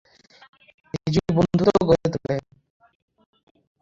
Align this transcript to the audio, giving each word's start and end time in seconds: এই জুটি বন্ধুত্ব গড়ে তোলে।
এই 0.97 1.09
জুটি 1.13 1.31
বন্ধুত্ব 1.37 1.77
গড়ে 1.89 2.07
তোলে। 2.13 2.35